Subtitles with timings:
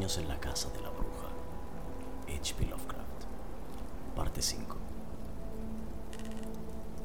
[0.00, 1.28] sueños en la casa de la bruja.
[2.26, 2.64] H.P.
[2.64, 3.24] Lovecraft.
[4.16, 4.76] Parte 5.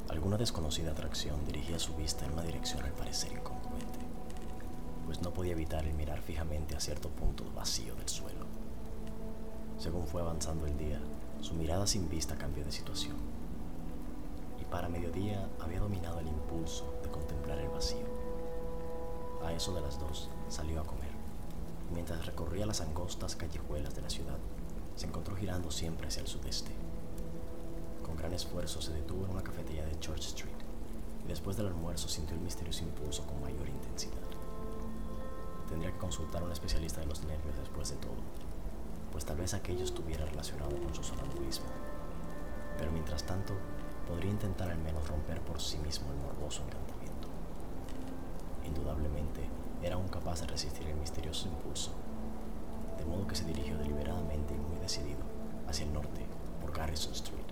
[0.08, 4.00] Alguna desconocida atracción dirigía su vista en una dirección al parecer incongruente,
[5.06, 8.46] pues no podía evitar el mirar fijamente a cierto punto vacío del suelo.
[9.78, 11.02] Según fue avanzando el día,
[11.42, 13.18] su mirada sin vista cambió de situación,
[14.62, 18.08] y para mediodía había dominado el impulso de contemplar el vacío.
[19.44, 21.15] A eso de las dos salió a comer
[21.94, 24.38] mientras recorría las angostas callejuelas de la ciudad,
[24.96, 26.72] se encontró girando siempre hacia el sudeste.
[28.04, 30.56] Con gran esfuerzo se detuvo en una cafetería de Church Street
[31.26, 34.14] y después del almuerzo sintió el misterioso impulso con mayor intensidad.
[35.68, 38.16] Tendría que consultar a un especialista de los nervios después de todo,
[39.12, 41.68] pues tal vez aquello estuviera relacionado con su sonambulismo.
[42.78, 43.54] Pero mientras tanto,
[44.08, 47.28] podría intentar al menos romper por sí mismo el morboso encantamiento.
[48.66, 49.50] Indudablemente,
[49.84, 51.92] era aún capaz de resistir el misterioso impulso,
[52.98, 55.22] de modo que se dirigió deliberadamente y muy decidido
[55.68, 56.26] hacia el norte
[56.62, 57.46] por Garrison Street.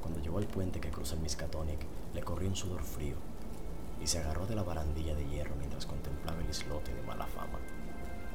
[0.00, 1.80] Cuando llegó al puente que cruza el Miskatonic,
[2.12, 3.16] le corrió un sudor frío
[4.00, 7.58] y se agarró de la barandilla de hierro mientras contemplaba el islote de mala fama,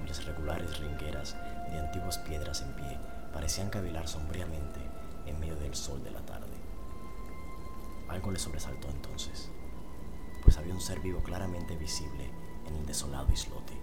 [0.01, 1.35] cuyas regulares ringueras
[1.71, 2.97] de antiguas piedras en pie
[3.33, 4.79] parecían cavilar sombríamente
[5.25, 6.47] en medio del sol de la tarde.
[8.07, 9.51] Algo le sobresaltó entonces
[10.49, 12.27] pues había un ser vivo claramente visible
[12.67, 13.73] en el desolado islote.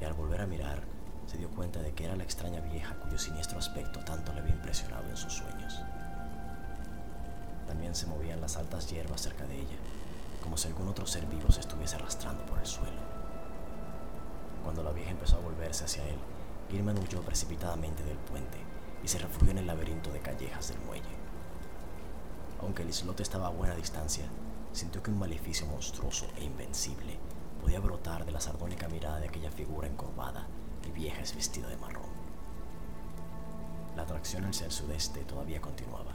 [0.00, 0.82] Y al volver a mirar,
[1.26, 4.54] se dio cuenta de que era la extraña vieja cuyo siniestro aspecto tanto le había
[4.54, 5.82] impresionado en sus sueños.
[7.66, 9.76] También se movían las altas hierbas cerca de ella,
[10.42, 13.02] como si algún otro ser vivo se estuviese arrastrando por el suelo.
[14.62, 16.16] Cuando la vieja empezó a volverse hacia él,
[16.70, 18.56] Gilman huyó precipitadamente del puente
[19.02, 21.04] y se refugió en el laberinto de callejas del muelle.
[22.62, 24.24] Aunque el islote estaba a buena distancia,
[24.74, 27.18] sintió que un maleficio monstruoso e invencible
[27.60, 30.48] podía brotar de la sardónica mirada de aquella figura encorvada
[30.86, 32.12] y vieja es vestida de marrón.
[33.96, 36.12] La atracción hacia el sudeste todavía continuaba,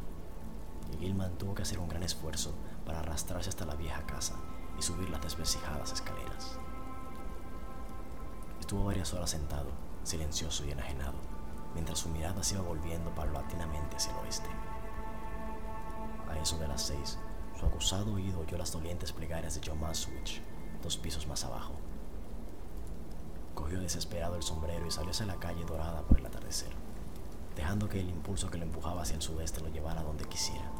[0.91, 2.53] y Gilman tuvo que hacer un gran esfuerzo
[2.85, 4.35] para arrastrarse hasta la vieja casa
[4.77, 6.59] y subir las desvestijadas escaleras.
[8.59, 9.69] Estuvo varias horas sentado,
[10.03, 11.17] silencioso y enajenado,
[11.73, 14.49] mientras su mirada se iba volviendo paulatinamente hacia el oeste.
[16.29, 17.17] A eso de las seis,
[17.59, 20.41] su acusado oído oyó las dolientes plegarias de John Maswich,
[20.81, 21.73] dos pisos más abajo.
[23.53, 26.71] Cogió desesperado el sombrero y salió hacia la calle dorada por el atardecer,
[27.57, 30.71] dejando que el impulso que lo empujaba hacia el sudeste lo llevara donde quisiera.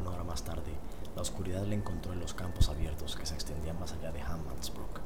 [0.00, 0.72] Una hora más tarde,
[1.14, 4.98] la oscuridad le encontró en los campos abiertos que se extendían más allá de Hammansbrook,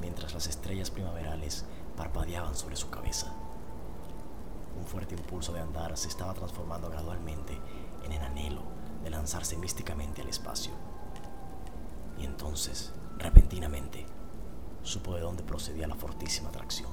[0.00, 1.66] mientras las estrellas primaverales
[1.96, 3.32] parpadeaban sobre su cabeza.
[4.76, 7.60] Un fuerte impulso de andar se estaba transformando gradualmente
[8.04, 8.62] en el anhelo
[9.02, 10.72] de lanzarse místicamente al espacio.
[12.18, 14.06] Y entonces, repentinamente,
[14.82, 16.90] supo de dónde procedía la fortísima atracción.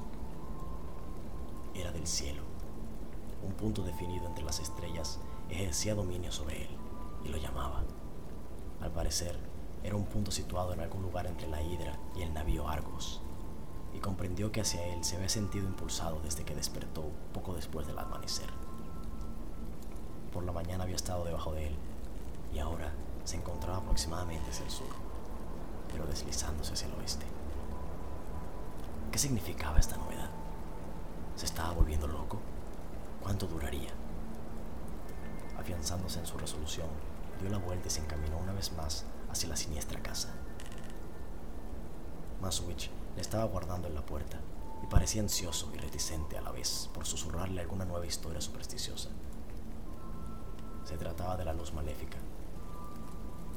[1.73, 2.43] Era del cielo.
[3.43, 6.69] Un punto definido entre las estrellas ejercía dominio sobre él
[7.23, 7.83] y lo llamaba.
[8.81, 9.37] Al parecer,
[9.83, 13.21] era un punto situado en algún lugar entre la hidra y el navío Argos,
[13.93, 17.97] y comprendió que hacia él se había sentido impulsado desde que despertó poco después del
[17.99, 18.60] amanecer
[20.31, 21.75] por la mañana había estado debajo de él
[22.53, 22.91] y ahora
[23.23, 24.89] se encontraba aproximadamente hacia el sur,
[25.91, 27.25] pero deslizándose hacia el oeste.
[29.11, 30.29] ¿Qué significaba esta novedad?
[31.35, 32.39] ¿Se estaba volviendo loco?
[33.21, 33.89] ¿Cuánto duraría?
[35.59, 36.87] Afianzándose en su resolución,
[37.39, 40.29] dio la vuelta y se encaminó una vez más hacia la siniestra casa.
[42.41, 44.39] Maswich le estaba guardando en la puerta
[44.83, 49.09] y parecía ansioso y reticente a la vez por susurrarle alguna nueva historia supersticiosa.
[50.85, 52.17] Se trataba de la luz maléfica.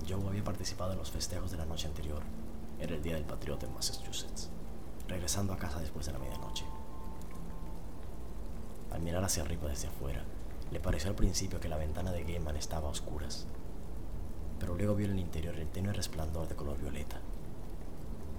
[0.08, 2.22] Joe había participado en los festejos de la noche anterior.
[2.78, 4.50] Era el día del patriota en Massachusetts,
[5.08, 6.64] regresando a casa después de la medianoche.
[8.92, 10.24] Al mirar hacia arriba desde afuera,
[10.70, 13.46] le pareció al principio que la ventana de Gaiman estaba a oscuras,
[14.58, 17.20] pero luego vio en el interior el tenue resplandor de color violeta.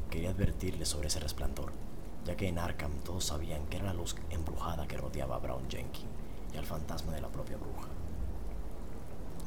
[0.10, 1.72] Quería advertirle sobre ese resplandor,
[2.26, 5.70] ya que en Arkham todos sabían que era la luz embrujada que rodeaba a Brown
[5.70, 6.08] Jenkins
[6.54, 7.90] y al fantasma de la propia bruja.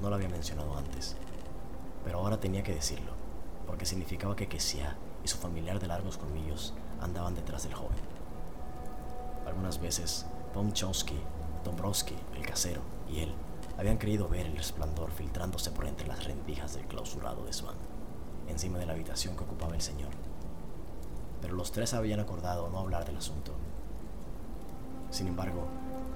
[0.00, 1.16] No lo había mencionado antes,
[2.04, 3.12] Pero ahora tenía que decirlo,
[3.66, 7.98] porque significaba que Kessia y su familiar de largos colmillos andaban detrás del joven.
[9.44, 10.24] Algunas veces,
[10.54, 11.18] Pomchowski,
[11.64, 12.80] Dombrowski, el casero,
[13.10, 13.34] y él
[13.76, 17.76] habían creído ver el resplandor filtrándose por entre las rendijas del clausurado desván,
[18.46, 20.10] encima de la habitación que ocupaba el señor.
[21.42, 23.52] Pero los tres habían acordado no hablar del asunto.
[25.10, 25.66] Sin embargo,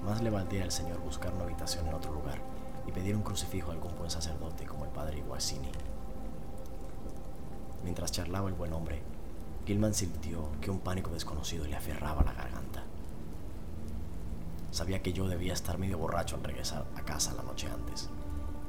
[0.05, 2.52] más le valdría al señor buscar una habitación en otro lugar
[2.87, 5.71] y pedir un crucifijo a algún buen sacerdote como el padre Iguacini.
[7.83, 9.01] Mientras charlaba el buen hombre,
[9.65, 12.83] Gilman sintió que un pánico desconocido le aferraba la garganta.
[14.71, 18.09] Sabía que yo debía estar medio borracho al regresar a casa la noche antes,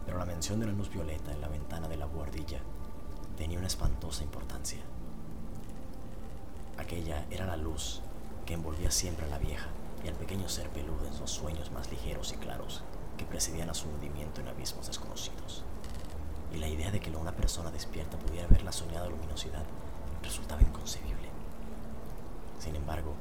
[0.05, 2.61] pero la mención de la luz violeta en la ventana de la buhardilla
[3.37, 4.81] tenía una espantosa importancia.
[6.77, 8.03] Aquella era la luz
[8.45, 9.69] que envolvía siempre a la vieja
[10.05, 12.83] y al pequeño ser peludo en los sueños más ligeros y claros
[13.17, 15.65] que precedían a su hundimiento en abismos desconocidos.
[16.53, 19.65] Y la idea de que una persona despierta pudiera ver la soñada luminosidad
[20.23, 21.29] resultaba inconcebible.
[22.59, 23.15] Sin embargo,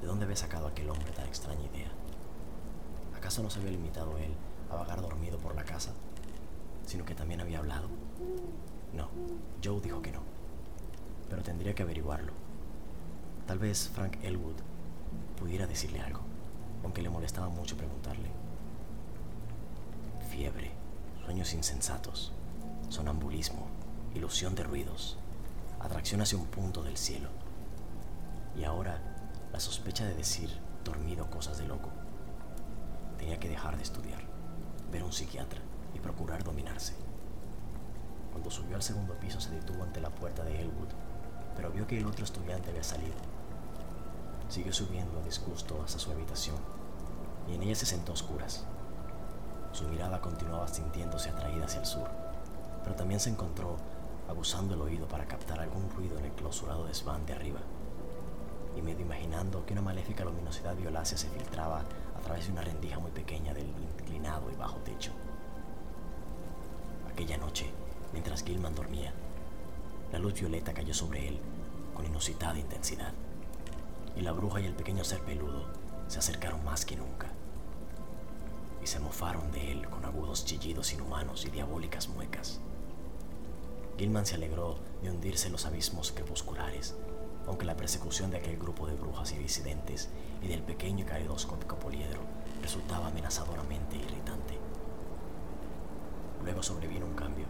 [0.00, 1.90] ¿de dónde había sacado aquel hombre tan extraña idea?
[3.16, 4.34] ¿Acaso no se había limitado él
[4.70, 5.92] a vagar dormido por la casa,
[6.86, 7.88] sino que también había hablado?
[8.92, 9.08] No,
[9.62, 10.20] Joe dijo que no,
[11.28, 12.32] pero tendría que averiguarlo.
[13.46, 14.56] Tal vez Frank Elwood
[15.38, 16.20] pudiera decirle algo,
[16.82, 18.39] aunque le molestaba mucho preguntarle.
[20.30, 20.70] Fiebre,
[21.24, 22.32] sueños insensatos,
[22.88, 23.66] sonambulismo,
[24.14, 25.18] ilusión de ruidos,
[25.80, 27.30] atracción hacia un punto del cielo.
[28.56, 29.02] Y ahora
[29.52, 30.48] la sospecha de decir
[30.84, 31.90] dormido cosas de loco.
[33.18, 34.22] Tenía que dejar de estudiar,
[34.92, 35.60] ver a un psiquiatra
[35.94, 36.94] y procurar dominarse.
[38.30, 40.90] Cuando subió al segundo piso se detuvo ante la puerta de Elwood,
[41.56, 43.16] pero vio que el otro estudiante había salido
[44.48, 46.56] Siguió subiendo a disgusto hasta su habitación
[47.48, 48.64] y en ella se sentó a oscuras.
[49.72, 52.08] Su mirada continuaba sintiéndose atraída hacia el sur,
[52.82, 53.76] pero también se encontró
[54.28, 57.60] abusando el oído para captar algún ruido en el clausurado desván de arriba,
[58.76, 62.98] y medio imaginando que una maléfica luminosidad violácea se filtraba a través de una rendija
[62.98, 65.12] muy pequeña del inclinado y bajo techo.
[67.12, 67.70] Aquella noche,
[68.12, 69.12] mientras Gilman dormía,
[70.12, 71.40] la luz violeta cayó sobre él
[71.94, 73.12] con inusitada intensidad
[74.16, 75.66] y la bruja y el pequeño ser peludo
[76.08, 77.29] se acercaron más que nunca
[78.90, 82.58] se mofaron de él con agudos chillidos inhumanos y diabólicas muecas.
[83.96, 86.96] Gilman se alegró de hundirse en los abismos crepusculares,
[87.46, 90.08] aunque la persecución de aquel grupo de brujas y disidentes
[90.42, 92.18] y del pequeño y caleidoscópico poliedro
[92.62, 94.58] resultaba amenazadoramente irritante.
[96.42, 97.46] Luego sobrevino un cambio,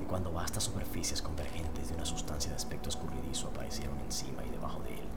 [0.00, 4.80] y cuando vastas superficies convergentes de una sustancia de aspecto escurridizo aparecieron encima y debajo
[4.84, 5.08] de él,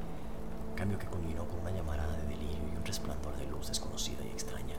[0.76, 4.30] cambio que culminó con una llamarada de delirio y un resplandor de luz desconocida y
[4.30, 4.78] extraña,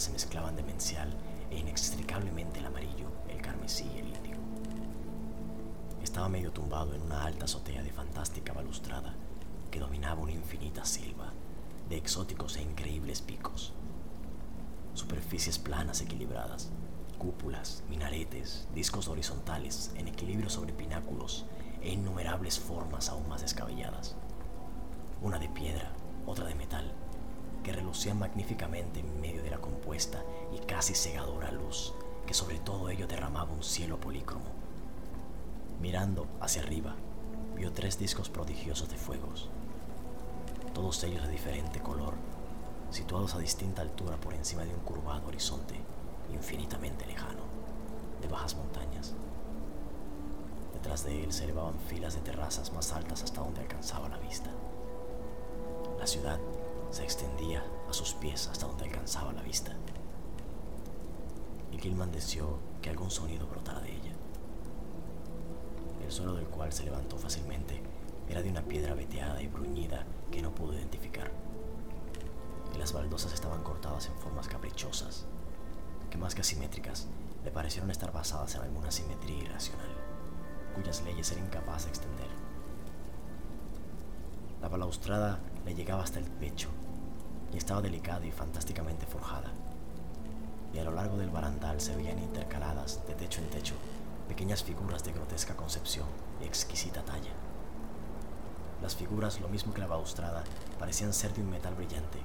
[0.00, 1.12] se mezclaban demencial
[1.50, 4.40] e inextricablemente el amarillo, el carmesí y el índigo.
[6.02, 9.14] Estaba medio tumbado en una alta azotea de fantástica balustrada
[9.70, 11.32] que dominaba una infinita silva
[11.88, 13.72] de exóticos e increíbles picos,
[14.94, 16.70] superficies planas equilibradas,
[17.18, 21.44] cúpulas, minaretes, discos horizontales en equilibrio sobre pináculos
[21.82, 24.16] e innumerables formas aún más descabelladas
[25.22, 25.90] una de piedra,
[26.26, 26.90] otra de metal,
[27.62, 30.22] que relucían magníficamente en medio de la compuesta
[30.54, 31.94] y casi cegadora luz
[32.26, 34.46] que sobre todo ello derramaba un cielo polícromo.
[35.80, 36.94] Mirando hacia arriba,
[37.56, 39.48] vio tres discos prodigiosos de fuegos,
[40.72, 42.14] todos ellos de diferente color,
[42.90, 45.74] situados a distinta altura por encima de un curvado horizonte
[46.32, 47.42] infinitamente lejano,
[48.20, 49.14] de bajas montañas.
[50.72, 54.50] Detrás de él se elevaban filas de terrazas más altas hasta donde alcanzaba la vista.
[55.98, 56.38] La ciudad
[56.90, 59.76] se extendía a sus pies hasta donde alcanzaba la vista.
[61.72, 64.12] Y Gilman deseó que algún sonido brotara de ella.
[66.04, 67.80] El suelo del cual se levantó fácilmente
[68.28, 71.30] era de una piedra veteada y bruñida que no pudo identificar.
[72.74, 75.26] Y las baldosas estaban cortadas en formas caprichosas,
[76.10, 77.06] que más que asimétricas,
[77.44, 79.88] le parecieron estar basadas en alguna simetría irracional,
[80.74, 82.28] cuyas leyes era incapaz de extender.
[84.60, 86.68] La balaustrada le llegaba hasta el pecho
[87.52, 89.52] y estaba delicada y fantásticamente forjada.
[90.74, 93.74] Y a lo largo del barandal se veían intercaladas, de techo en techo,
[94.26, 96.08] pequeñas figuras de grotesca concepción
[96.42, 97.30] y exquisita talla.
[98.82, 100.42] Las figuras, lo mismo que la balaustrada,
[100.80, 102.18] parecían ser de un metal brillante,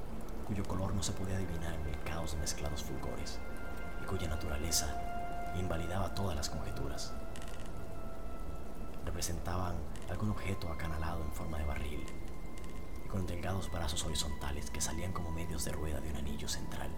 [0.48, 3.38] cuyo color no se podía adivinar en el caos de mezclados fulgores,
[4.02, 7.14] y cuya naturaleza invalidaba todas las conjeturas.
[9.06, 9.76] Representaban
[10.10, 12.25] algún objeto acanalado en forma de barril,
[13.10, 16.90] con delgados brazos horizontales que salían como medios de rueda de un anillo central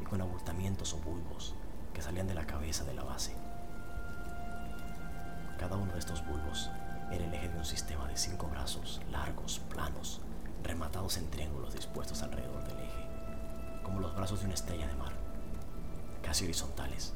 [0.00, 1.54] y con abultamientos o bulbos
[1.92, 3.34] que salían de la cabeza de la base.
[5.58, 6.70] Cada uno de estos bulbos
[7.10, 10.20] era el eje de un sistema de cinco brazos largos, planos,
[10.62, 13.06] rematados en triángulos dispuestos alrededor del eje,
[13.82, 15.12] como los brazos de una estrella de mar,
[16.22, 17.12] casi horizontales,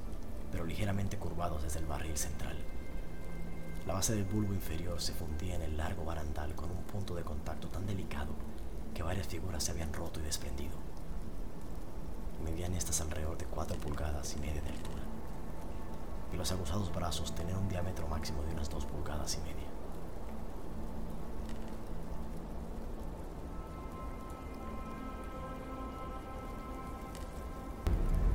[0.53, 2.57] pero ligeramente curvados desde el barril central.
[3.89, 7.23] La base del bulbo inferior se fundía en el largo barandal con un punto de
[7.23, 8.35] contacto tan delicado
[8.93, 10.77] que varias figuras se habían roto y desprendido.
[12.45, 15.03] Medían estas alrededor de 4 pulgadas y media de altura,
[16.35, 19.69] y los aguzados brazos tenían un diámetro máximo de unas 2 pulgadas y media.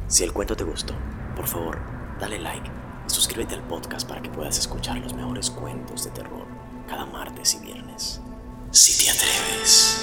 [0.07, 0.95] Si el cuento te gustó,
[1.36, 1.77] por favor,
[2.19, 6.45] dale like suscríbete al podcast para que puedas escuchar los mejores cuentos de terror
[6.88, 8.22] cada martes y viernes.
[8.72, 10.00] Si te atreves.